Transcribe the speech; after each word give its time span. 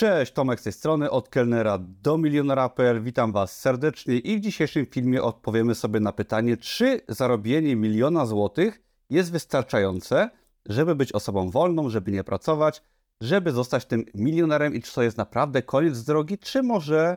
Cześć, 0.00 0.32
Tomek 0.32 0.60
z 0.60 0.62
tej 0.62 0.72
strony, 0.72 1.10
od 1.10 1.28
kelnera 1.28 1.78
do 1.78 2.18
milionera.pl. 2.18 3.02
Witam 3.02 3.32
Was 3.32 3.60
serdecznie 3.60 4.18
i 4.18 4.36
w 4.36 4.40
dzisiejszym 4.40 4.86
filmie 4.86 5.22
odpowiemy 5.22 5.74
sobie 5.74 6.00
na 6.00 6.12
pytanie, 6.12 6.56
czy 6.56 7.00
zarobienie 7.08 7.76
miliona 7.76 8.26
złotych 8.26 8.82
jest 9.10 9.32
wystarczające, 9.32 10.30
żeby 10.66 10.94
być 10.94 11.12
osobą 11.12 11.50
wolną, 11.50 11.88
żeby 11.88 12.12
nie 12.12 12.24
pracować, 12.24 12.82
żeby 13.20 13.52
zostać 13.52 13.86
tym 13.86 14.04
milionerem 14.14 14.74
i 14.74 14.82
czy 14.82 14.94
to 14.94 15.02
jest 15.02 15.16
naprawdę 15.16 15.62
koniec 15.62 16.04
drogi, 16.04 16.38
czy 16.38 16.62
może 16.62 17.16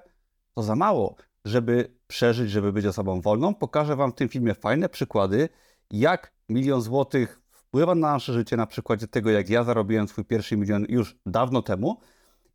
to 0.55 0.63
za 0.63 0.75
mało, 0.75 1.15
żeby 1.45 1.91
przeżyć, 2.07 2.51
żeby 2.51 2.73
być 2.73 2.85
osobą 2.85 3.21
wolną. 3.21 3.55
Pokażę 3.55 3.95
Wam 3.95 4.11
w 4.11 4.15
tym 4.15 4.29
filmie 4.29 4.53
fajne 4.53 4.89
przykłady, 4.89 5.49
jak 5.91 6.33
milion 6.49 6.81
złotych 6.81 7.41
wpływa 7.51 7.95
na 7.95 8.13
nasze 8.13 8.33
życie, 8.33 8.57
na 8.57 8.67
przykładzie 8.67 9.07
tego, 9.07 9.29
jak 9.29 9.49
ja 9.49 9.63
zarobiłem 9.63 10.07
swój 10.07 10.25
pierwszy 10.25 10.57
milion 10.57 10.85
już 10.89 11.17
dawno 11.25 11.61
temu, 11.61 11.97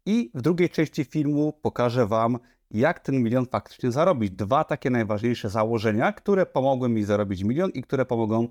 i 0.09 0.31
w 0.35 0.43
drugiej 0.43 0.71
części 0.71 1.05
filmu 1.05 1.53
pokażę 1.63 2.07
Wam, 2.07 2.39
jak 2.71 3.01
ten 3.01 3.23
milion 3.23 3.47
faktycznie 3.47 3.93
zarobić. 3.93 4.31
Dwa 4.31 4.65
takie 4.65 4.91
najważniejsze 4.91 5.51
założenia, 5.51 6.13
które 6.13 6.47
pomogły 6.47 6.89
mi 6.89 7.05
zarobić 7.05 7.45
milion 7.45 7.71
i 7.71 7.83
które 7.83 8.07
pomogą 8.07 8.49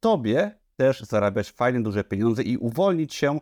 Tobie 0.00 0.58
też 0.76 1.00
zarabiać 1.00 1.50
fajne, 1.50 1.82
duże 1.82 2.04
pieniądze 2.04 2.42
i 2.42 2.56
uwolnić 2.56 3.14
się 3.14 3.40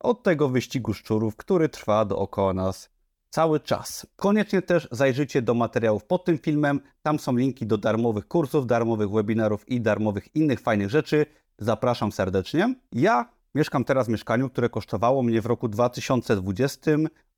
od 0.00 0.22
tego 0.22 0.48
wyścigu 0.48 0.94
szczurów, 0.94 1.36
który 1.36 1.68
trwa 1.68 2.04
dookoła 2.04 2.52
nas 2.52 2.90
cały 3.30 3.60
czas. 3.60 4.06
Koniecznie 4.16 4.62
też 4.62 4.88
zajrzyjcie 4.90 5.42
do 5.42 5.54
materiałów 5.54 6.04
pod 6.04 6.24
tym 6.24 6.38
filmem. 6.38 6.80
Tam 7.02 7.18
są 7.18 7.36
linki 7.36 7.66
do 7.66 7.78
darmowych 7.78 8.28
kursów, 8.28 8.66
darmowych 8.66 9.10
webinarów 9.10 9.68
i 9.68 9.80
darmowych 9.80 10.36
innych 10.36 10.60
fajnych 10.60 10.90
rzeczy. 10.90 11.26
Zapraszam 11.58 12.12
serdecznie. 12.12 12.74
Ja 12.92 13.30
Mieszkam 13.54 13.84
teraz 13.84 14.06
w 14.06 14.10
mieszkaniu, 14.10 14.50
które 14.50 14.68
kosztowało 14.68 15.22
mnie 15.22 15.40
w 15.40 15.46
roku 15.46 15.68
2020 15.68 16.90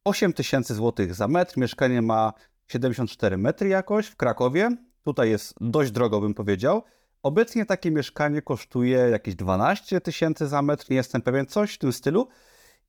8 0.05 0.33
tysięcy 0.33 0.75
złotych 0.75 1.15
za 1.15 1.29
metr. 1.29 1.59
Mieszkanie 1.59 2.03
ma 2.03 2.33
74 2.69 3.39
metry 3.39 3.69
jakoś 3.69 4.07
w 4.07 4.17
Krakowie. 4.17 4.77
Tutaj 5.05 5.31
jest 5.31 5.55
dość 5.61 5.91
drogo, 5.91 6.21
bym 6.21 6.35
powiedział. 6.35 6.83
Obecnie 7.23 7.67
takie 7.67 7.91
mieszkanie 7.91 8.43
kosztuje 8.43 8.99
jakieś 8.99 9.35
12 9.35 10.01
tysięcy 10.01 10.47
za 10.47 10.63
metr, 10.63 10.91
nie 10.91 10.97
jestem 10.97 11.23
pewien, 11.23 11.47
coś 11.47 11.75
w 11.75 11.79
tym 11.79 11.93
stylu. 11.93 12.29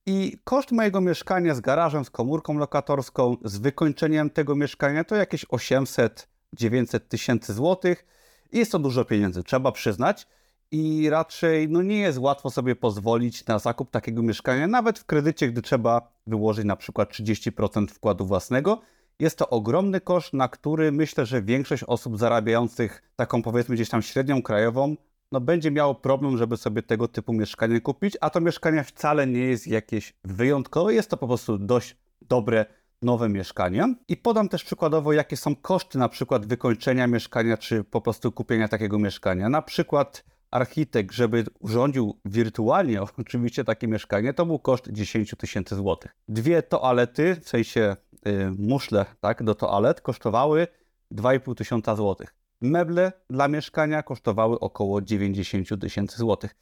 I 0.06 0.38
koszt 0.44 0.72
mojego 0.72 1.02
mieszkania 1.02 1.56
z 1.56 1.62
garażem, 1.62 2.06
z 2.06 2.10
komórką 2.10 2.58
lokatorską, 2.58 3.38
z 3.44 3.58
wykończeniem 3.58 4.30
tego 4.30 4.56
mieszkania 4.56 5.04
to 5.04 5.16
jakieś 5.16 5.46
800-900 5.46 7.00
tysięcy 7.00 7.54
złotych. 7.54 8.06
Jest 8.52 8.72
to 8.72 8.80
dużo 8.80 9.06
pieniędzy, 9.06 9.44
trzeba 9.44 9.72
przyznać 9.72 10.28
i 10.72 11.10
raczej 11.10 11.70
no, 11.70 11.82
nie 11.82 12.00
jest 12.00 12.18
łatwo 12.18 12.50
sobie 12.50 12.76
pozwolić 12.76 13.46
na 13.46 13.60
zakup 13.60 13.92
takiego 13.92 14.24
mieszkania, 14.24 14.68
nawet 14.68 15.00
w 15.00 15.06
kredycie, 15.06 15.48
gdy 15.48 15.62
trzeba 15.62 16.12
wyłożyć 16.28 16.66
na 16.66 16.76
przykład 16.76 17.12
30% 17.12 17.88
wkładu 17.88 18.26
własnego. 18.26 18.82
Jest 19.20 19.38
to 19.38 19.50
ogromny 19.50 20.02
koszt, 20.02 20.34
na 20.34 20.48
który 20.48 20.92
myślę, 20.92 21.26
że 21.26 21.42
większość 21.42 21.84
osób 21.84 22.18
zarabiających 22.18 23.02
taką 23.16 23.42
powiedzmy 23.42 23.76
gdzieś 23.76 23.90
tam 23.90 24.02
średnią 24.02 24.42
krajową, 24.42 24.96
no 25.32 25.42
będzie 25.42 25.72
miało 25.72 25.96
problem, 25.96 26.38
żeby 26.38 26.58
sobie 26.58 26.84
tego 26.84 27.08
typu 27.08 27.34
mieszkanie 27.34 27.82
kupić, 27.82 28.18
a 28.22 28.30
to 28.30 28.42
mieszkanie 28.42 28.84
wcale 28.84 29.28
nie 29.28 29.40
jest 29.40 29.68
jakieś 29.68 30.14
wyjątkowe, 30.24 30.94
jest 30.94 31.10
to 31.10 31.18
po 31.18 31.28
prostu 31.28 31.58
dość 31.58 31.96
dobre 32.22 32.66
nowe 33.02 33.30
mieszkanie. 33.30 33.96
I 34.08 34.18
podam 34.18 34.50
też 34.50 34.64
przykładowo, 34.64 35.14
jakie 35.14 35.38
są 35.38 35.56
koszty 35.56 35.98
na 35.98 36.10
przykład 36.10 36.46
wykończenia 36.46 37.08
mieszkania, 37.08 37.58
czy 37.58 37.84
po 37.84 38.02
prostu 38.02 38.32
kupienia 38.32 38.68
takiego 38.68 39.00
mieszkania. 39.00 39.50
Na 39.50 39.62
przykład 39.62 40.24
architekt, 40.56 41.16
żeby 41.16 41.46
urządził 41.60 42.20
wirtualnie 42.26 43.02
oczywiście 43.18 43.64
takie 43.64 43.88
mieszkanie, 43.88 44.34
to 44.34 44.46
był 44.46 44.60
koszt 44.60 44.88
10 44.92 45.36
tysięcy 45.38 45.76
złotych. 45.76 46.16
Dwie 46.28 46.64
toalety, 46.64 47.36
w 47.42 47.50
sensie 47.50 47.96
y, 48.28 48.52
muszle 48.58 49.06
tak, 49.20 49.44
do 49.44 49.56
toalet, 49.56 50.02
kosztowały 50.02 50.68
2,5 51.12 51.56
tysiąca 51.56 51.96
złotych. 51.96 52.36
Meble 52.62 53.12
dla 53.30 53.48
mieszkania 53.48 54.04
kosztowały 54.04 54.60
około 54.60 55.02
90 55.02 55.82
tysięcy 55.82 56.18
złotych. 56.18 56.56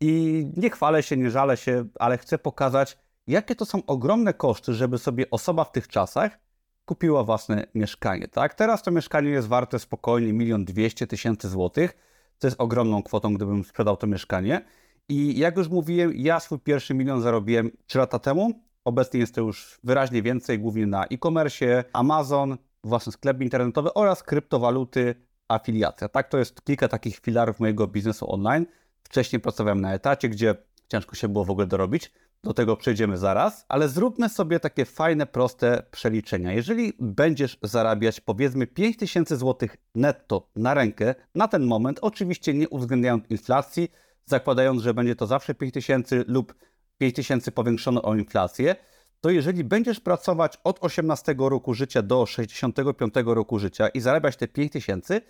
I 0.00 0.44
nie 0.56 0.70
chwalę 0.70 1.02
się, 1.02 1.16
nie 1.16 1.30
żalę 1.30 1.56
się, 1.56 1.84
ale 1.98 2.18
chcę 2.18 2.38
pokazać, 2.38 2.98
jakie 3.26 3.54
to 3.54 3.64
są 3.64 3.82
ogromne 3.86 4.34
koszty, 4.34 4.74
żeby 4.74 4.98
sobie 4.98 5.30
osoba 5.30 5.64
w 5.64 5.72
tych 5.72 5.88
czasach 5.88 6.38
kupiła 6.84 7.24
własne 7.24 7.66
mieszkanie. 7.74 8.28
Tak? 8.28 8.54
Teraz 8.54 8.82
to 8.82 8.90
mieszkanie 8.90 9.30
jest 9.30 9.48
warte 9.48 9.78
spokojnie 9.78 10.44
1 10.44 10.64
200 10.64 11.06
tysięcy 11.06 11.48
złotych 11.48 12.07
co 12.38 12.46
jest 12.46 12.60
ogromną 12.60 13.02
kwotą, 13.02 13.34
gdybym 13.34 13.64
sprzedał 13.64 13.96
to 13.96 14.06
mieszkanie. 14.06 14.64
I 15.08 15.38
jak 15.38 15.56
już 15.56 15.68
mówiłem, 15.68 16.12
ja 16.16 16.40
swój 16.40 16.58
pierwszy 16.58 16.94
milion 16.94 17.22
zarobiłem 17.22 17.70
3 17.86 17.98
lata 17.98 18.18
temu. 18.18 18.62
Obecnie 18.84 19.20
jest 19.20 19.34
to 19.34 19.40
już 19.40 19.78
wyraźnie 19.84 20.22
więcej, 20.22 20.58
głównie 20.58 20.86
na 20.86 21.04
e-commerce, 21.04 21.84
Amazon, 21.92 22.56
własny 22.84 23.12
sklep 23.12 23.40
internetowy 23.40 23.94
oraz 23.94 24.22
kryptowaluty, 24.22 25.14
afiliacja. 25.48 26.08
Tak, 26.08 26.28
to 26.28 26.38
jest 26.38 26.64
kilka 26.64 26.88
takich 26.88 27.18
filarów 27.18 27.60
mojego 27.60 27.86
biznesu 27.86 28.32
online. 28.32 28.66
Wcześniej 29.02 29.40
pracowałem 29.40 29.80
na 29.80 29.94
etacie, 29.94 30.28
gdzie 30.28 30.54
ciężko 30.88 31.16
się 31.16 31.28
było 31.28 31.44
w 31.44 31.50
ogóle 31.50 31.66
dorobić. 31.66 32.12
Do 32.44 32.54
tego 32.54 32.76
przejdziemy 32.76 33.18
zaraz, 33.18 33.64
ale 33.68 33.88
zróbmy 33.88 34.28
sobie 34.28 34.60
takie 34.60 34.84
fajne, 34.84 35.26
proste 35.26 35.82
przeliczenia. 35.90 36.52
Jeżeli 36.52 36.92
będziesz 37.00 37.58
zarabiać 37.62 38.20
powiedzmy 38.20 38.66
5000 38.66 39.36
zł 39.36 39.68
netto 39.94 40.50
na 40.56 40.74
rękę 40.74 41.14
na 41.34 41.48
ten 41.48 41.66
moment, 41.66 41.98
oczywiście 42.02 42.54
nie 42.54 42.68
uwzględniając 42.68 43.24
inflacji, 43.30 43.88
zakładając, 44.24 44.82
że 44.82 44.94
będzie 44.94 45.16
to 45.16 45.26
zawsze 45.26 45.54
5000 45.54 46.24
lub 46.26 46.54
5000 46.98 47.52
powiększone 47.52 48.02
o 48.02 48.14
inflację, 48.14 48.76
to 49.20 49.30
jeżeli 49.30 49.64
będziesz 49.64 50.00
pracować 50.00 50.58
od 50.64 50.78
18 50.80 51.34
roku 51.38 51.74
życia 51.74 52.02
do 52.02 52.26
65 52.26 53.14
roku 53.24 53.58
życia 53.58 53.88
i 53.88 54.00
zarabiać 54.00 54.36
te 54.36 54.48
5000, 54.48 55.20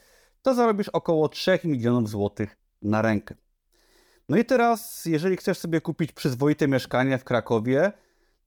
to 0.42 0.54
zarobisz 0.54 0.88
około 0.88 1.28
3 1.28 1.58
milionów 1.64 2.08
złotych 2.10 2.56
na 2.82 3.02
rękę. 3.02 3.34
No 4.28 4.37
i 4.37 4.44
teraz, 4.44 5.05
jeżeli 5.05 5.37
chcesz 5.37 5.59
sobie 5.59 5.81
kupić 5.81 6.12
przyzwoite 6.12 6.69
mieszkanie 6.69 7.19
w 7.19 7.25
Krakowie, 7.25 7.93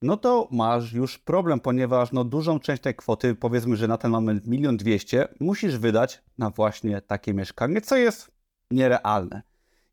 no 0.01 0.17
to 0.17 0.47
masz 0.51 0.93
już 0.93 1.17
problem, 1.17 1.59
ponieważ 1.59 2.11
no 2.11 2.23
dużą 2.23 2.59
część 2.59 2.81
tej 2.81 2.95
kwoty, 2.95 3.35
powiedzmy, 3.35 3.75
że 3.75 3.87
na 3.87 3.97
ten 3.97 4.11
moment 4.11 4.47
milion 4.47 4.77
dwieście, 4.77 5.27
musisz 5.39 5.77
wydać 5.77 6.21
na 6.37 6.49
właśnie 6.49 7.01
takie 7.01 7.33
mieszkanie, 7.33 7.81
co 7.81 7.97
jest 7.97 8.31
nierealne. 8.71 9.41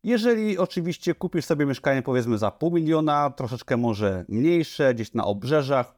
Jeżeli 0.03 0.57
oczywiście 0.57 1.15
kupisz 1.15 1.45
sobie 1.45 1.65
mieszkanie 1.65 2.01
powiedzmy 2.01 2.37
za 2.37 2.51
pół 2.51 2.71
miliona, 2.71 3.29
troszeczkę 3.29 3.77
może 3.77 4.25
mniejsze, 4.27 4.93
gdzieś 4.93 5.13
na 5.13 5.25
obrzeżach, 5.25 5.95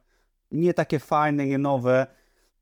nie 0.50 0.74
takie 0.74 0.98
fajne, 0.98 1.46
nie 1.46 1.58
nowe, 1.58 2.06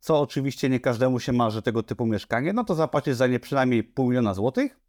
co 0.00 0.20
oczywiście 0.20 0.68
nie 0.68 0.80
każdemu 0.80 1.20
się 1.20 1.32
marzy 1.32 1.62
tego 1.62 1.82
typu 1.82 2.06
mieszkanie, 2.06 2.52
no 2.52 2.64
to 2.64 2.74
zapłacisz 2.74 3.14
za 3.14 3.26
nie 3.26 3.40
przynajmniej 3.40 3.84
pół 3.84 4.08
miliona 4.08 4.34
złotych, 4.34 4.80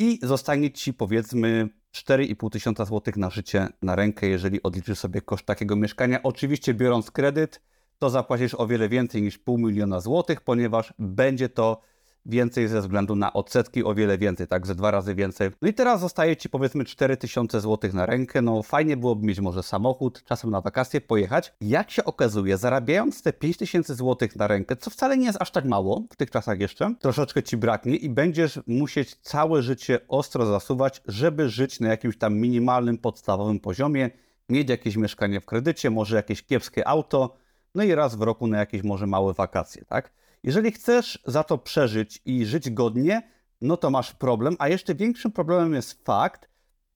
i 0.00 0.18
zostanie 0.22 0.70
Ci 0.70 0.94
powiedzmy 0.94 1.68
4,5 1.96 2.50
tysiąca 2.50 2.84
złotych 2.84 3.16
na 3.16 3.30
życie 3.30 3.68
na 3.82 3.96
rękę, 3.96 4.26
jeżeli 4.26 4.62
odliczysz 4.62 4.98
sobie 4.98 5.20
koszt 5.20 5.46
takiego 5.46 5.76
mieszkania. 5.76 6.22
Oczywiście 6.22 6.74
biorąc 6.74 7.10
kredyt, 7.10 7.62
to 7.98 8.10
zapłacisz 8.10 8.54
o 8.54 8.66
wiele 8.66 8.88
więcej 8.88 9.22
niż 9.22 9.38
pół 9.38 9.58
miliona 9.58 10.00
złotych, 10.00 10.40
ponieważ 10.40 10.94
będzie 10.98 11.48
to 11.48 11.80
więcej 12.26 12.68
ze 12.68 12.80
względu 12.80 13.16
na 13.16 13.32
odsetki, 13.32 13.84
o 13.84 13.94
wiele 13.94 14.18
więcej, 14.18 14.46
tak, 14.46 14.66
ze 14.66 14.74
dwa 14.74 14.90
razy 14.90 15.14
więcej. 15.14 15.50
No 15.62 15.68
i 15.68 15.74
teraz 15.74 16.00
zostaje 16.00 16.36
Ci 16.36 16.48
powiedzmy 16.48 16.84
4000 16.84 17.60
zł 17.60 17.90
na 17.94 18.06
rękę, 18.06 18.42
no 18.42 18.62
fajnie 18.62 18.96
byłoby 18.96 19.26
mieć 19.26 19.40
może 19.40 19.62
samochód, 19.62 20.24
czasem 20.24 20.50
na 20.50 20.60
wakacje 20.60 21.00
pojechać. 21.00 21.54
Jak 21.60 21.90
się 21.90 22.04
okazuje, 22.04 22.56
zarabiając 22.56 23.22
te 23.22 23.32
5000 23.32 23.94
zł 23.94 24.28
na 24.36 24.46
rękę, 24.46 24.76
co 24.76 24.90
wcale 24.90 25.18
nie 25.18 25.26
jest 25.26 25.42
aż 25.42 25.50
tak 25.50 25.64
mało 25.64 26.02
w 26.10 26.16
tych 26.16 26.30
czasach 26.30 26.60
jeszcze, 26.60 26.94
troszeczkę 27.00 27.42
Ci 27.42 27.56
braknie 27.56 27.96
i 27.96 28.10
będziesz 28.10 28.60
musieć 28.66 29.14
całe 29.14 29.62
życie 29.62 30.00
ostro 30.08 30.46
zasuwać, 30.46 31.02
żeby 31.06 31.48
żyć 31.48 31.80
na 31.80 31.88
jakimś 31.88 32.18
tam 32.18 32.34
minimalnym, 32.34 32.98
podstawowym 32.98 33.60
poziomie, 33.60 34.10
mieć 34.48 34.68
jakieś 34.68 34.96
mieszkanie 34.96 35.40
w 35.40 35.46
kredycie, 35.46 35.90
może 35.90 36.16
jakieś 36.16 36.42
kiepskie 36.42 36.88
auto, 36.88 37.36
no 37.74 37.82
i 37.82 37.94
raz 37.94 38.14
w 38.14 38.22
roku 38.22 38.46
na 38.46 38.58
jakieś 38.58 38.82
może 38.82 39.06
małe 39.06 39.32
wakacje, 39.32 39.84
tak? 39.84 40.12
Jeżeli 40.44 40.72
chcesz 40.72 41.18
za 41.26 41.44
to 41.44 41.58
przeżyć 41.58 42.22
i 42.24 42.46
żyć 42.46 42.70
godnie, 42.70 43.22
no 43.60 43.76
to 43.76 43.90
masz 43.90 44.12
problem, 44.12 44.56
a 44.58 44.68
jeszcze 44.68 44.94
większym 44.94 45.32
problemem 45.32 45.74
jest 45.74 46.04
fakt, 46.04 46.48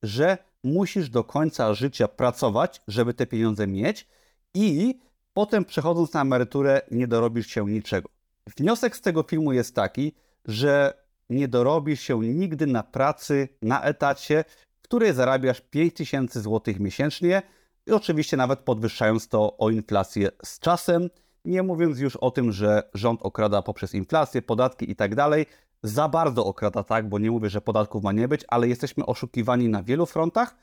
że 0.03 0.39
musisz 0.63 1.11
do 1.11 1.25
końca 1.25 1.75
życia 1.75 2.09
pracować, 2.09 2.83
żeby 2.89 3.15
te 3.15 3.27
pieniądze 3.27 3.67
mieć 3.67 4.09
i 4.55 5.01
potem 5.35 5.65
przechodząc 5.65 6.13
na 6.13 6.21
emeryturę 6.21 6.81
nie 6.91 7.07
dorobisz 7.07 7.47
się 7.47 7.67
niczego. 7.67 8.09
Wniosek 8.57 8.97
z 8.97 9.01
tego 9.01 9.23
filmu 9.23 9.53
jest 9.53 9.75
taki, 9.75 10.13
że 10.45 11.05
nie 11.31 11.49
dorobisz 11.49 12.01
się 12.01 12.21
nigdy 12.21 12.67
na 12.67 12.83
pracy, 12.83 13.49
na 13.63 13.83
etacie, 13.83 14.45
w 14.77 14.83
której 14.83 15.13
zarabiasz 15.13 15.61
5000 15.61 16.41
zł 16.41 16.75
miesięcznie 16.81 17.43
i 17.87 17.93
oczywiście 17.93 18.37
nawet 18.37 18.61
podwyższając 18.61 19.29
to 19.29 19.57
o 19.57 19.71
inflację 19.71 20.29
z 20.45 20.59
czasem. 20.59 21.11
Nie 21.45 21.63
mówiąc 21.63 21.99
już 21.99 22.17
o 22.17 22.31
tym, 22.31 22.53
że 22.53 22.91
rząd 22.95 23.21
okrada 23.23 23.63
poprzez 23.63 23.95
inflację, 23.95 24.43
podatki 24.43 24.91
i 24.91 24.97
tak 24.97 25.15
dalej. 25.15 25.47
Za 25.83 26.09
bardzo 26.09 26.47
okrada, 26.47 26.85
tak, 26.85 27.09
bo 27.09 27.19
nie 27.19 27.31
mówię, 27.31 27.51
że 27.51 27.61
podatków 27.61 28.03
ma 28.03 28.13
nie 28.13 28.29
być, 28.29 28.45
ale 28.49 28.69
jesteśmy 28.69 29.07
oszukiwani 29.07 29.69
na 29.69 29.83
wielu 29.83 30.07
frontach. 30.07 30.57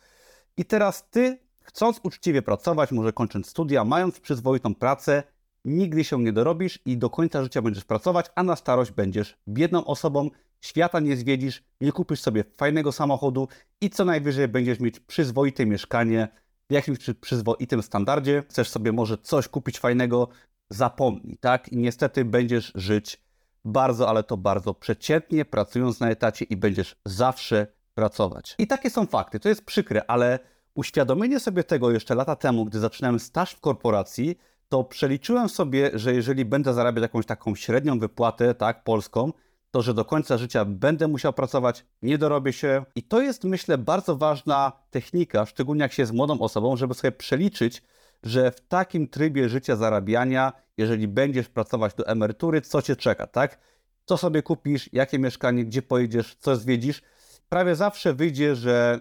I 0.58 0.66
teraz 0.66 1.10
ty 1.10 1.40
chcąc 1.60 2.00
uczciwie 2.04 2.42
pracować, 2.42 2.92
może 2.92 3.14
kończąc 3.14 3.48
studia, 3.48 3.84
mając 3.86 4.20
przyzwoitą 4.20 4.76
pracę, 4.76 5.24
nigdy 5.66 6.04
się 6.04 6.20
nie 6.20 6.34
dorobisz 6.34 6.80
i 6.86 6.98
do 6.98 7.10
końca 7.10 7.44
życia 7.44 7.62
będziesz 7.62 7.86
pracować, 7.86 8.26
a 8.36 8.44
na 8.44 8.56
starość 8.56 8.92
będziesz 8.92 9.38
biedną 9.48 9.86
osobą, 9.86 10.30
świata 10.62 11.00
nie 11.00 11.18
zwiedzisz, 11.18 11.64
nie 11.82 11.92
kupisz 11.92 12.22
sobie 12.22 12.44
fajnego 12.58 12.92
samochodu 12.92 13.48
i 13.82 13.90
co 13.90 14.06
najwyżej 14.06 14.48
będziesz 14.48 14.80
mieć 14.80 15.00
przyzwoite 15.00 15.66
mieszkanie 15.66 16.28
w 16.70 16.74
jakimś 16.74 16.98
przyzwoitym 17.22 17.84
standardzie. 17.84 18.44
Chcesz 18.50 18.70
sobie 18.70 18.92
może 18.92 19.18
coś 19.18 19.48
kupić 19.48 19.80
fajnego, 19.80 20.28
zapomnij, 20.72 21.38
tak? 21.38 21.70
I 21.70 21.78
niestety 21.78 22.26
będziesz 22.26 22.72
żyć 22.76 23.22
bardzo, 23.66 24.10
ale 24.10 24.24
to 24.24 24.38
bardzo 24.38 24.74
przeciętnie, 24.74 25.46
pracując 25.46 26.00
na 26.00 26.10
etacie 26.10 26.46
i 26.46 26.58
będziesz 26.58 26.96
zawsze 27.06 27.68
pracować. 27.94 28.56
I 28.58 28.68
takie 28.68 28.90
są 28.90 29.06
fakty. 29.06 29.40
To 29.40 29.50
jest 29.50 29.66
przykre, 29.66 30.04
ale 30.08 30.40
uświadomienie 30.76 31.40
sobie 31.40 31.64
tego 31.64 31.92
jeszcze 31.92 32.16
lata 32.16 32.36
temu, 32.36 32.66
gdy 32.66 32.80
zaczynałem 32.80 33.20
staż 33.20 33.52
w 33.52 33.60
korporacji, 33.60 34.38
to 34.70 34.84
przeliczyłem 34.84 35.50
sobie, 35.50 35.92
że 35.94 36.14
jeżeli 36.14 36.46
będę 36.46 36.74
zarabiać 36.74 37.02
jakąś 37.02 37.26
taką 37.26 37.56
średnią 37.56 38.00
wypłatę, 38.00 38.56
tak, 38.56 38.84
polską, 38.84 39.32
to 39.72 39.82
że 39.82 39.94
do 39.94 40.06
końca 40.06 40.38
życia 40.38 40.66
będę 40.66 41.08
musiał 41.08 41.34
pracować, 41.34 41.86
nie 42.02 42.18
dorobię 42.18 42.54
się. 42.54 42.86
I 42.96 43.04
to 43.04 43.22
jest, 43.22 43.44
myślę, 43.44 43.78
bardzo 43.78 44.16
ważna 44.16 44.72
technika, 44.90 45.46
szczególnie 45.46 45.82
jak 45.82 45.94
się 45.94 46.02
jest 46.04 46.14
młodą 46.14 46.40
osobą, 46.40 46.78
żeby 46.78 46.94
sobie 46.94 47.12
przeliczyć, 47.12 47.84
że 48.24 48.52
w 48.52 48.62
takim 48.62 49.08
trybie 49.08 49.50
życia 49.50 49.76
zarabiania, 49.76 50.54
jeżeli 50.78 51.08
będziesz 51.08 51.50
pracować 51.50 51.94
do 51.94 52.08
emerytury, 52.08 52.62
co 52.62 52.82
cię 52.82 52.96
czeka, 52.96 53.28
tak? 53.28 53.60
Co 54.06 54.18
sobie 54.18 54.44
kupisz, 54.44 54.90
jakie 54.94 55.20
mieszkanie, 55.20 55.66
gdzie 55.66 55.82
pojedziesz, 55.82 56.36
co 56.40 56.56
zwiedzisz. 56.56 57.02
Prawie 57.50 57.76
zawsze 57.76 58.14
wyjdzie, 58.14 58.56
że 58.56 59.00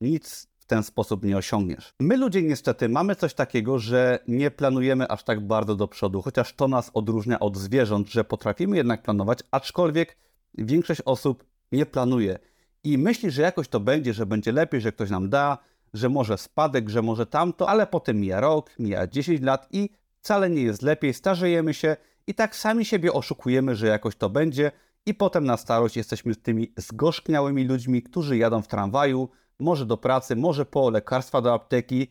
nic 0.00 0.48
w 0.58 0.66
ten 0.66 0.82
sposób 0.82 1.24
nie 1.24 1.36
osiągniesz. 1.36 1.94
My 2.00 2.16
ludzie 2.16 2.42
niestety 2.42 2.88
mamy 2.88 3.16
coś 3.16 3.34
takiego, 3.34 3.78
że 3.78 4.18
nie 4.28 4.50
planujemy 4.50 5.08
aż 5.08 5.24
tak 5.24 5.46
bardzo 5.46 5.76
do 5.76 5.88
przodu, 5.88 6.22
chociaż 6.22 6.54
to 6.54 6.68
nas 6.68 6.90
odróżnia 6.94 7.40
od 7.40 7.56
zwierząt, 7.56 8.08
że 8.08 8.24
potrafimy 8.24 8.76
jednak 8.76 9.02
planować, 9.02 9.38
aczkolwiek 9.50 10.16
większość 10.54 11.00
osób 11.04 11.44
nie 11.72 11.86
planuje 11.86 12.38
i 12.84 12.98
myśli, 12.98 13.30
że 13.30 13.42
jakoś 13.42 13.68
to 13.68 13.80
będzie, 13.80 14.12
że 14.12 14.26
będzie 14.26 14.52
lepiej, 14.52 14.80
że 14.80 14.92
ktoś 14.92 15.10
nam 15.10 15.30
da, 15.30 15.58
że 15.94 16.08
może 16.08 16.38
spadek, 16.38 16.88
że 16.88 17.02
może 17.02 17.26
tamto, 17.26 17.68
ale 17.68 17.86
potem 17.86 18.20
mija 18.20 18.40
rok, 18.40 18.70
mija 18.78 19.06
10 19.06 19.40
lat 19.40 19.68
i 19.70 19.90
wcale 20.16 20.50
nie 20.50 20.62
jest 20.62 20.82
lepiej, 20.82 21.14
starzejemy 21.14 21.74
się 21.74 21.96
i 22.26 22.34
tak 22.34 22.56
sami 22.56 22.84
siebie 22.84 23.12
oszukujemy, 23.12 23.76
że 23.76 23.86
jakoś 23.86 24.16
to 24.16 24.30
będzie 24.30 24.72
i 25.06 25.14
potem 25.14 25.44
na 25.44 25.56
starość 25.56 25.96
jesteśmy 25.96 26.36
tymi 26.36 26.72
zgorzkniałymi 26.76 27.64
ludźmi, 27.64 28.02
którzy 28.02 28.36
jadą 28.36 28.62
w 28.62 28.68
tramwaju, 28.68 29.28
może 29.58 29.86
do 29.86 29.96
pracy, 29.96 30.36
może 30.36 30.66
po 30.66 30.90
lekarstwa 30.90 31.40
do 31.40 31.54
apteki 31.54 32.08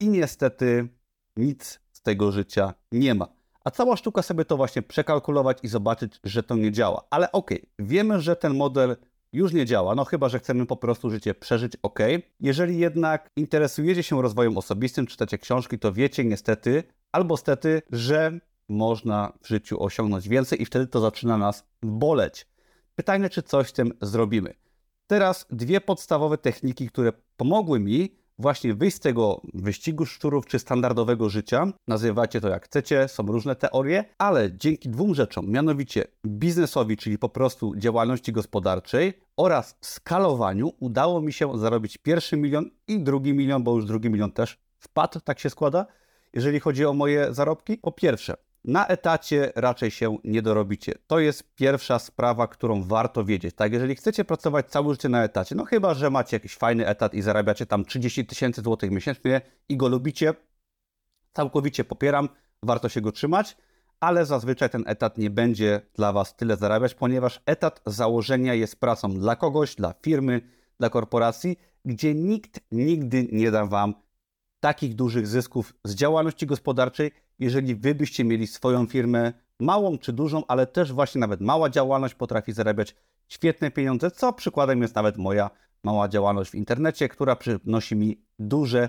i 0.00 0.08
niestety 0.08 0.88
nic 1.36 1.80
z 1.92 2.02
tego 2.02 2.32
życia 2.32 2.74
nie 2.92 3.14
ma. 3.14 3.28
A 3.64 3.70
cała 3.70 3.96
sztuka 3.96 4.22
sobie 4.22 4.44
to 4.44 4.56
właśnie 4.56 4.82
przekalkulować 4.82 5.58
i 5.62 5.68
zobaczyć, 5.68 6.20
że 6.24 6.42
to 6.42 6.56
nie 6.56 6.72
działa. 6.72 7.04
Ale 7.10 7.32
okej, 7.32 7.58
okay, 7.58 7.86
wiemy, 7.86 8.20
że 8.20 8.36
ten 8.36 8.54
model 8.54 8.96
już 9.34 9.52
nie 9.52 9.66
działa, 9.66 9.94
no 9.94 10.04
chyba, 10.04 10.28
że 10.28 10.38
chcemy 10.38 10.66
po 10.66 10.76
prostu 10.76 11.10
życie 11.10 11.34
przeżyć, 11.34 11.72
ok. 11.82 11.98
Jeżeli 12.40 12.78
jednak 12.78 13.30
interesujecie 13.36 14.02
się 14.02 14.22
rozwojem 14.22 14.58
osobistym, 14.58 15.06
czytacie 15.06 15.38
książki, 15.38 15.78
to 15.78 15.92
wiecie 15.92 16.24
niestety 16.24 16.82
albo 17.12 17.36
stety, 17.36 17.82
że 17.90 18.40
można 18.68 19.32
w 19.42 19.48
życiu 19.48 19.82
osiągnąć 19.82 20.28
więcej 20.28 20.62
i 20.62 20.64
wtedy 20.64 20.86
to 20.86 21.00
zaczyna 21.00 21.38
nas 21.38 21.66
boleć. 21.82 22.46
Pytanie, 22.94 23.30
czy 23.30 23.42
coś 23.42 23.68
z 23.68 23.72
tym 23.72 23.92
zrobimy. 24.02 24.54
Teraz 25.06 25.46
dwie 25.50 25.80
podstawowe 25.80 26.38
techniki, 26.38 26.88
które 26.88 27.12
pomogły 27.36 27.80
mi 27.80 28.16
właśnie 28.38 28.74
wyjść 28.74 28.96
z 28.96 29.00
tego 29.00 29.40
wyścigu 29.54 30.06
szczurów 30.06 30.46
czy 30.46 30.58
standardowego 30.58 31.28
życia. 31.28 31.66
Nazywacie 31.88 32.40
to 32.40 32.48
jak 32.48 32.64
chcecie, 32.64 33.08
są 33.08 33.26
różne 33.26 33.56
teorie, 33.56 34.04
ale 34.18 34.56
dzięki 34.56 34.88
dwóm 34.88 35.14
rzeczom, 35.14 35.50
mianowicie 35.50 36.04
biznesowi, 36.26 36.96
czyli 36.96 37.18
po 37.18 37.28
prostu 37.28 37.76
działalności 37.76 38.32
gospodarczej 38.32 39.12
oraz 39.36 39.76
skalowaniu, 39.80 40.72
udało 40.80 41.20
mi 41.20 41.32
się 41.32 41.58
zarobić 41.58 41.98
pierwszy 41.98 42.36
milion 42.36 42.70
i 42.88 43.00
drugi 43.00 43.34
milion, 43.34 43.62
bo 43.62 43.76
już 43.76 43.86
drugi 43.86 44.10
milion 44.10 44.32
też 44.32 44.58
wpadł, 44.78 45.20
tak 45.20 45.38
się 45.38 45.50
składa, 45.50 45.86
jeżeli 46.32 46.60
chodzi 46.60 46.84
o 46.84 46.92
moje 46.92 47.34
zarobki. 47.34 47.78
Po 47.78 47.92
pierwsze, 47.92 48.36
na 48.64 48.86
etacie 48.86 49.52
raczej 49.56 49.90
się 49.90 50.16
nie 50.24 50.42
dorobicie. 50.42 50.94
To 51.06 51.18
jest 51.18 51.54
pierwsza 51.54 51.98
sprawa, 51.98 52.46
którą 52.46 52.82
warto 52.82 53.24
wiedzieć. 53.24 53.54
Tak, 53.54 53.72
jeżeli 53.72 53.94
chcecie 53.94 54.24
pracować 54.24 54.66
całe 54.66 54.94
życie 54.94 55.08
na 55.08 55.24
etacie, 55.24 55.54
no 55.54 55.64
chyba, 55.64 55.94
że 55.94 56.10
macie 56.10 56.36
jakiś 56.36 56.54
fajny 56.54 56.86
etat 56.86 57.14
i 57.14 57.22
zarabiacie 57.22 57.66
tam 57.66 57.84
30 57.84 58.26
tysięcy 58.26 58.62
złotych 58.62 58.90
miesięcznie 58.90 59.40
i 59.68 59.76
go 59.76 59.88
lubicie, 59.88 60.34
całkowicie 61.32 61.84
popieram, 61.84 62.28
warto 62.62 62.88
się 62.88 63.00
go 63.00 63.12
trzymać, 63.12 63.56
ale 64.00 64.26
zazwyczaj 64.26 64.70
ten 64.70 64.84
etat 64.86 65.18
nie 65.18 65.30
będzie 65.30 65.80
dla 65.94 66.12
Was 66.12 66.36
tyle 66.36 66.56
zarabiać, 66.56 66.94
ponieważ 66.94 67.42
etat 67.46 67.82
założenia 67.86 68.54
jest 68.54 68.80
pracą 68.80 69.10
dla 69.10 69.36
kogoś, 69.36 69.74
dla 69.74 69.94
firmy, 70.02 70.40
dla 70.78 70.90
korporacji, 70.90 71.58
gdzie 71.84 72.14
nikt 72.14 72.60
nigdy 72.72 73.28
nie 73.32 73.50
da 73.50 73.66
Wam 73.66 73.94
takich 74.64 74.94
dużych 74.94 75.26
zysków 75.26 75.74
z 75.84 75.94
działalności 75.94 76.46
gospodarczej, 76.46 77.10
jeżeli 77.38 77.74
wy 77.74 77.94
byście 77.94 78.24
mieli 78.24 78.46
swoją 78.46 78.86
firmę, 78.86 79.32
małą 79.60 79.98
czy 79.98 80.12
dużą, 80.12 80.42
ale 80.48 80.66
też 80.66 80.92
właśnie 80.92 81.20
nawet 81.20 81.40
mała 81.40 81.70
działalność 81.70 82.14
potrafi 82.14 82.52
zarabiać 82.52 82.96
świetne 83.28 83.70
pieniądze, 83.70 84.10
co 84.10 84.32
przykładem 84.32 84.82
jest 84.82 84.94
nawet 84.94 85.16
moja 85.16 85.50
mała 85.82 86.08
działalność 86.08 86.50
w 86.50 86.54
internecie, 86.54 87.08
która 87.08 87.36
przynosi 87.36 87.96
mi 87.96 88.24
duże 88.38 88.88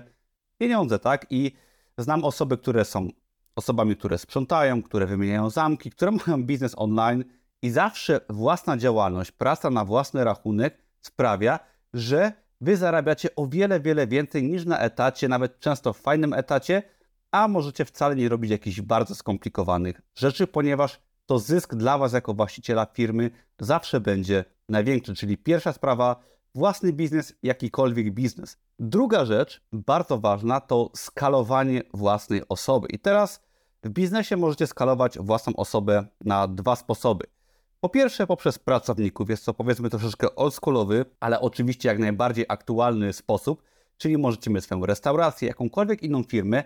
pieniądze, 0.58 0.98
tak? 0.98 1.26
I 1.30 1.52
znam 1.98 2.24
osoby, 2.24 2.58
które 2.58 2.84
są 2.84 3.08
osobami, 3.56 3.96
które 3.96 4.18
sprzątają, 4.18 4.82
które 4.82 5.06
wymieniają 5.06 5.50
zamki, 5.50 5.90
które 5.90 6.10
mają 6.26 6.44
biznes 6.44 6.74
online 6.76 7.24
i 7.62 7.70
zawsze 7.70 8.20
własna 8.30 8.76
działalność, 8.76 9.32
praca 9.32 9.70
na 9.70 9.84
własny 9.84 10.24
rachunek 10.24 10.78
sprawia, 11.00 11.58
że 11.94 12.32
wy 12.60 12.76
zarabiacie 12.76 13.36
o 13.36 13.46
wiele, 13.46 13.80
wiele 13.80 14.06
więcej 14.06 14.42
niż 14.42 14.64
na 14.64 14.78
etacie, 14.78 15.28
nawet 15.28 15.60
często 15.60 15.92
w 15.92 15.98
fajnym 15.98 16.32
etacie, 16.32 16.82
a 17.30 17.48
możecie 17.48 17.84
wcale 17.84 18.16
nie 18.16 18.28
robić 18.28 18.50
jakichś 18.50 18.80
bardzo 18.80 19.14
skomplikowanych 19.14 20.02
rzeczy, 20.14 20.46
ponieważ 20.46 21.00
to 21.26 21.38
zysk 21.38 21.74
dla 21.74 21.98
Was 21.98 22.12
jako 22.12 22.34
właściciela 22.34 22.86
firmy 22.86 23.30
zawsze 23.60 24.00
będzie 24.00 24.44
największy. 24.68 25.14
Czyli 25.14 25.38
pierwsza 25.38 25.72
sprawa, 25.72 26.16
własny 26.54 26.92
biznes, 26.92 27.34
jakikolwiek 27.42 28.14
biznes. 28.14 28.58
Druga 28.78 29.24
rzecz, 29.24 29.60
bardzo 29.72 30.18
ważna, 30.18 30.60
to 30.60 30.90
skalowanie 30.94 31.82
własnej 31.94 32.42
osoby. 32.48 32.88
I 32.88 32.98
teraz 32.98 33.40
w 33.84 33.88
biznesie 33.88 34.36
możecie 34.36 34.66
skalować 34.66 35.18
własną 35.18 35.56
osobę 35.56 36.06
na 36.24 36.48
dwa 36.48 36.76
sposoby. 36.76 37.24
Po 37.86 37.90
pierwsze, 37.90 38.26
poprzez 38.26 38.58
pracowników, 38.58 39.30
jest 39.30 39.46
to 39.46 39.54
powiedzmy 39.54 39.90
troszeczkę 39.90 40.36
oldschoolowy, 40.36 41.04
ale 41.20 41.40
oczywiście 41.40 41.88
jak 41.88 41.98
najbardziej 41.98 42.44
aktualny 42.48 43.12
sposób, 43.12 43.62
czyli 43.98 44.18
możecie 44.18 44.50
mieć 44.50 44.64
swoją 44.64 44.86
restaurację, 44.86 45.48
jakąkolwiek 45.48 46.02
inną 46.02 46.22
firmę, 46.22 46.64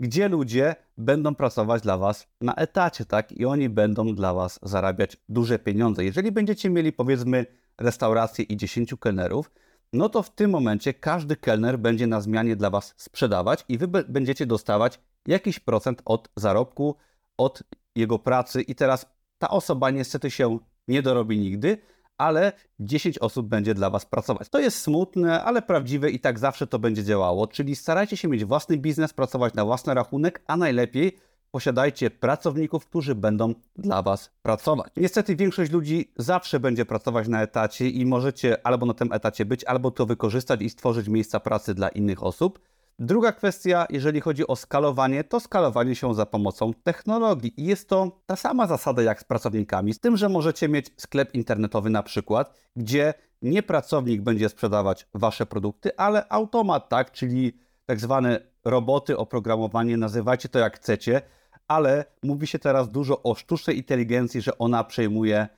gdzie 0.00 0.28
ludzie 0.28 0.74
będą 0.98 1.34
pracować 1.34 1.82
dla 1.82 1.98
Was 1.98 2.28
na 2.40 2.54
etacie, 2.54 3.04
tak? 3.04 3.32
I 3.32 3.44
oni 3.44 3.68
będą 3.68 4.14
dla 4.14 4.34
Was 4.34 4.60
zarabiać 4.62 5.16
duże 5.28 5.58
pieniądze. 5.58 6.04
Jeżeli 6.04 6.32
będziecie 6.32 6.70
mieli 6.70 6.92
powiedzmy 6.92 7.46
restaurację 7.78 8.44
i 8.44 8.56
10 8.56 8.94
kelnerów, 9.00 9.50
no 9.92 10.08
to 10.08 10.22
w 10.22 10.30
tym 10.30 10.50
momencie 10.50 10.94
każdy 10.94 11.36
kelner 11.36 11.78
będzie 11.78 12.06
na 12.06 12.20
zmianie 12.20 12.56
dla 12.56 12.70
Was 12.70 12.94
sprzedawać 12.96 13.64
i 13.68 13.78
Wy 13.78 13.88
będziecie 13.88 14.46
dostawać 14.46 15.00
jakiś 15.26 15.58
procent 15.58 16.02
od 16.04 16.28
zarobku, 16.36 16.96
od 17.36 17.62
jego 17.94 18.18
pracy 18.18 18.62
i 18.62 18.74
teraz 18.74 19.15
ta 19.38 19.48
osoba 19.48 19.90
niestety 19.90 20.30
się 20.30 20.58
nie 20.88 21.02
dorobi 21.02 21.38
nigdy, 21.38 21.78
ale 22.18 22.52
10 22.80 23.18
osób 23.18 23.48
będzie 23.48 23.74
dla 23.74 23.90
Was 23.90 24.06
pracować. 24.06 24.48
To 24.48 24.60
jest 24.60 24.80
smutne, 24.80 25.44
ale 25.44 25.62
prawdziwe 25.62 26.10
i 26.10 26.20
tak 26.20 26.38
zawsze 26.38 26.66
to 26.66 26.78
będzie 26.78 27.04
działało, 27.04 27.46
czyli 27.46 27.76
starajcie 27.76 28.16
się 28.16 28.28
mieć 28.28 28.44
własny 28.44 28.78
biznes, 28.78 29.12
pracować 29.12 29.54
na 29.54 29.64
własny 29.64 29.94
rachunek, 29.94 30.42
a 30.46 30.56
najlepiej 30.56 31.18
posiadajcie 31.50 32.10
pracowników, 32.10 32.86
którzy 32.86 33.14
będą 33.14 33.54
dla 33.76 34.02
Was 34.02 34.30
pracować. 34.42 34.92
Niestety 34.96 35.36
większość 35.36 35.72
ludzi 35.72 36.12
zawsze 36.16 36.60
będzie 36.60 36.84
pracować 36.84 37.28
na 37.28 37.42
etacie 37.42 37.88
i 37.88 38.06
możecie 38.06 38.66
albo 38.66 38.86
na 38.86 38.94
tym 38.94 39.12
etacie 39.12 39.44
być, 39.44 39.64
albo 39.64 39.90
to 39.90 40.06
wykorzystać 40.06 40.62
i 40.62 40.70
stworzyć 40.70 41.08
miejsca 41.08 41.40
pracy 41.40 41.74
dla 41.74 41.88
innych 41.88 42.22
osób. 42.22 42.58
Druga 42.98 43.32
kwestia, 43.32 43.86
jeżeli 43.90 44.20
chodzi 44.20 44.46
o 44.46 44.56
skalowanie, 44.56 45.24
to 45.24 45.40
skalowanie 45.40 45.94
się 45.94 46.14
za 46.14 46.26
pomocą 46.26 46.74
technologii. 46.74 47.60
I 47.60 47.64
jest 47.64 47.88
to 47.88 48.20
ta 48.26 48.36
sama 48.36 48.66
zasada 48.66 49.02
jak 49.02 49.20
z 49.20 49.24
pracownikami, 49.24 49.94
z 49.94 50.00
tym, 50.00 50.16
że 50.16 50.28
możecie 50.28 50.68
mieć 50.68 50.86
sklep 50.96 51.34
internetowy 51.34 51.90
na 51.90 52.02
przykład, 52.02 52.54
gdzie 52.76 53.14
nie 53.42 53.62
pracownik 53.62 54.22
będzie 54.22 54.48
sprzedawać 54.48 55.06
wasze 55.14 55.46
produkty, 55.46 55.96
ale 55.96 56.28
automat, 56.28 56.88
tak, 56.88 57.12
czyli 57.12 57.52
tak 57.86 58.00
zwane 58.00 58.40
roboty, 58.64 59.16
oprogramowanie, 59.16 59.96
nazywajcie 59.96 60.48
to 60.48 60.58
jak 60.58 60.76
chcecie, 60.76 61.22
ale 61.68 62.04
mówi 62.22 62.46
się 62.46 62.58
teraz 62.58 62.90
dużo 62.90 63.22
o 63.22 63.34
sztucznej 63.34 63.76
inteligencji, 63.76 64.40
że 64.40 64.58
ona 64.58 64.84
przejmuje 64.84 65.48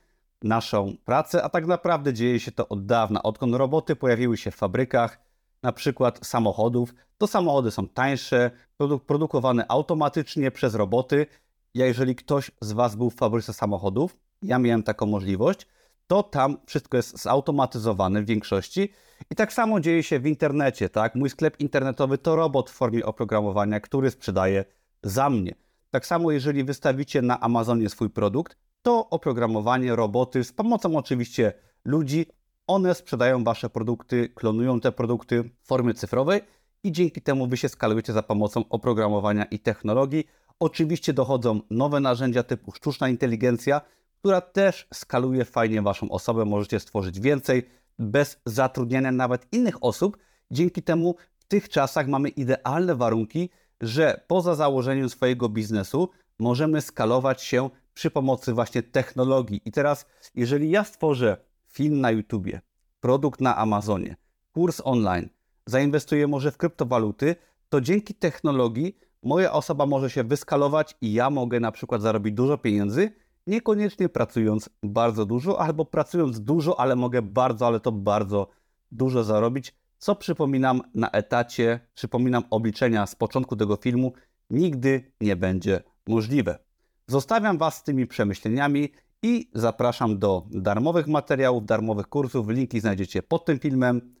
naszą 0.43 0.93
pracę, 1.05 1.43
a 1.43 1.49
tak 1.49 1.67
naprawdę 1.67 2.13
dzieje 2.13 2.39
się 2.39 2.51
to 2.51 2.67
od 2.67 2.85
dawna, 2.85 3.23
odkąd 3.23 3.55
roboty 3.55 3.95
pojawiły 3.95 4.37
się 4.37 4.51
w 4.51 4.55
fabrykach 4.55 5.28
na 5.63 5.71
przykład 5.71 6.27
samochodów, 6.27 6.93
to 7.17 7.27
samochody 7.27 7.71
są 7.71 7.87
tańsze, 7.87 8.51
produ 8.77 8.99
produkowane 8.99 9.65
automatycznie 9.67 10.51
przez 10.51 10.75
roboty. 10.75 11.25
Ja, 11.73 11.85
jeżeli 11.85 12.15
ktoś 12.15 12.51
z 12.61 12.71
Was 12.71 12.95
był 12.95 13.09
w 13.09 13.15
fabryce 13.15 13.53
samochodów, 13.53 14.17
ja 14.41 14.59
miałem 14.59 14.83
taką 14.83 15.05
możliwość, 15.05 15.67
to 16.07 16.23
tam 16.23 16.57
wszystko 16.65 16.97
jest 16.97 17.21
zautomatyzowane 17.21 18.21
w 18.21 18.25
większości. 18.25 18.93
I 19.31 19.35
tak 19.35 19.53
samo 19.53 19.79
dzieje 19.79 20.03
się 20.03 20.19
w 20.19 20.25
internecie, 20.25 20.89
tak? 20.89 21.15
Mój 21.15 21.29
sklep 21.29 21.59
internetowy 21.59 22.17
to 22.17 22.35
robot 22.35 22.69
w 22.69 22.73
formie 22.73 23.05
oprogramowania, 23.05 23.79
który 23.79 24.11
sprzedaje 24.11 24.65
za 25.03 25.29
mnie. 25.29 25.55
Tak 25.91 26.05
samo, 26.05 26.31
jeżeli 26.31 26.63
wystawicie 26.63 27.21
na 27.21 27.39
Amazonie 27.39 27.89
swój 27.89 28.09
produkt, 28.09 28.57
to 28.81 29.09
oprogramowanie, 29.09 29.95
roboty 29.95 30.43
z 30.43 30.53
pomocą 30.53 30.97
oczywiście 30.97 31.53
ludzi, 31.85 32.25
one 32.69 32.95
sprzedają 32.95 33.43
Wasze 33.43 33.69
produkty, 33.69 34.29
klonują 34.29 34.79
te 34.79 34.91
produkty 34.91 35.43
w 35.43 35.67
formie 35.67 35.93
cyfrowej 35.93 36.41
i 36.83 36.91
dzięki 36.91 37.21
temu 37.21 37.47
Wy 37.47 37.57
się 37.57 37.69
skalujecie 37.69 38.13
za 38.13 38.23
pomocą 38.23 38.63
oprogramowania 38.69 39.45
i 39.45 39.59
technologii. 39.59 40.27
Oczywiście 40.59 41.13
dochodzą 41.13 41.61
nowe 41.69 41.99
narzędzia 41.99 42.43
typu 42.43 42.71
sztuczna 42.71 43.09
inteligencja, 43.09 43.81
która 44.19 44.41
też 44.41 44.87
skaluje 44.93 45.45
fajnie 45.45 45.81
Waszą 45.81 46.09
osobę. 46.09 46.45
Możecie 46.45 46.79
stworzyć 46.79 47.19
więcej 47.19 47.69
bez 47.99 48.41
zatrudniania 48.45 49.11
nawet 49.11 49.47
innych 49.51 49.83
osób. 49.83 50.17
Dzięki 50.51 50.83
temu 50.83 51.15
w 51.37 51.45
tych 51.45 51.69
czasach 51.69 52.07
mamy 52.07 52.29
idealne 52.29 52.95
warunki, 52.95 53.49
że 53.81 54.21
poza 54.27 54.55
założeniem 54.55 55.09
swojego 55.09 55.49
biznesu 55.49 56.09
możemy 56.39 56.81
skalować 56.81 57.41
się 57.41 57.69
przy 57.93 58.11
pomocy 58.11 58.53
właśnie 58.53 58.83
technologii. 58.83 59.61
I 59.65 59.71
teraz, 59.71 60.05
jeżeli 60.35 60.69
ja 60.69 60.83
stworzę 60.83 61.48
film 61.79 62.01
na 62.01 62.11
YouTubie, 62.11 62.61
produkt 62.99 63.41
na 63.41 63.57
Amazonie, 63.57 64.15
kurs 64.51 64.81
online, 64.83 65.29
zainwestuję 65.65 66.27
może 66.27 66.51
w 66.51 66.57
kryptowaluty, 66.57 67.35
to 67.69 67.81
dzięki 67.81 68.13
technologii 68.13 68.97
moja 69.23 69.51
osoba 69.51 69.85
może 69.85 70.09
się 70.09 70.23
wyskalować 70.23 70.95
i 71.01 71.13
ja 71.13 71.29
mogę 71.29 71.59
na 71.59 71.71
przykład 71.71 72.01
zarobić 72.01 72.35
dużo 72.35 72.57
pieniędzy, 72.57 73.11
niekoniecznie 73.47 74.09
pracując 74.09 74.69
bardzo 74.83 75.25
dużo, 75.25 75.61
albo 75.61 75.85
pracując 75.85 76.41
dużo, 76.41 76.79
ale 76.79 76.95
mogę 76.95 77.21
bardzo, 77.21 77.67
ale 77.67 77.79
to 77.79 77.91
bardzo 77.91 78.47
dużo 78.91 79.23
zarobić, 79.23 79.75
co 79.97 80.15
przypominam 80.15 80.81
na 80.93 81.11
etacie, 81.11 81.79
przypominam 81.93 82.43
obliczenia 82.49 83.07
z 83.07 83.15
początku 83.15 83.55
tego 83.55 83.75
filmu, 83.75 84.13
nigdy 84.49 85.11
nie 85.21 85.35
będzie 85.35 85.83
możliwe. 86.07 86.59
Zostawiam 87.07 87.57
Was 87.57 87.75
z 87.77 87.83
tymi 87.83 88.07
przemyśleniami 88.07 88.89
i 89.23 89.49
zapraszam 89.53 90.19
do 90.19 90.47
darmowych 90.51 91.07
materiałów, 91.07 91.65
darmowych 91.65 92.07
kursów. 92.07 92.49
Linki 92.49 92.79
znajdziecie 92.79 93.23
pod 93.23 93.45
tym 93.45 93.59
filmem. 93.59 94.15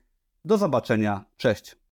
Do 0.45 0.57
zobaczenia. 0.57 1.25
Cześć. 1.37 1.79